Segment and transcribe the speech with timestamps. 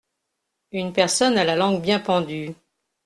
[0.71, 2.55] Une personne à la langue bien pendue.